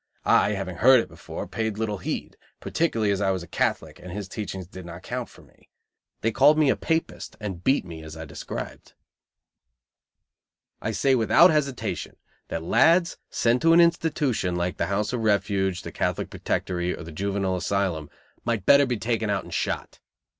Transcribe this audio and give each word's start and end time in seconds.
I, 0.25 0.53
having 0.53 0.77
heard 0.77 0.99
it 0.99 1.07
before, 1.07 1.47
paid 1.47 1.77
little 1.77 1.99
heed; 1.99 2.35
particularly 2.59 3.11
as 3.11 3.21
I 3.21 3.29
was 3.29 3.43
a 3.43 3.47
Catholic, 3.47 3.99
and 3.99 4.11
his 4.11 4.27
teachings 4.27 4.65
did 4.65 4.83
not 4.83 5.03
count 5.03 5.29
for 5.29 5.43
me. 5.43 5.69
They 6.21 6.31
called 6.31 6.57
me 6.57 6.71
a 6.71 6.75
"Papist," 6.75 7.37
and 7.39 7.63
beat 7.63 7.85
me, 7.85 8.01
as 8.01 8.17
I 8.17 8.25
described. 8.25 8.93
I 10.81 10.89
say 10.89 11.13
without 11.13 11.51
hesitation 11.51 12.15
that 12.47 12.63
lads 12.63 13.19
sent 13.29 13.61
to 13.61 13.73
an 13.73 13.79
institution 13.79 14.55
like 14.55 14.77
the 14.77 14.87
House 14.87 15.13
of 15.13 15.19
Refuge, 15.21 15.83
the 15.83 15.91
Catholic 15.91 16.31
Protectory, 16.31 16.95
or 16.95 17.03
the 17.03 17.11
Juvenile 17.11 17.57
Asylum, 17.57 18.09
might 18.43 18.65
better 18.65 18.87
be 18.87 18.97
taken 18.97 19.29
out 19.29 19.43
and 19.43 19.53
shot. 19.53 19.99